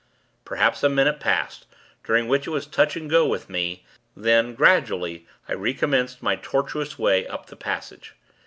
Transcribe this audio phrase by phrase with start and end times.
[0.45, 1.67] Perhaps a minute passed,
[2.03, 3.85] during which it was touch and go with me;
[4.17, 8.15] then, gradually I re commenced my tortuous way up the passage.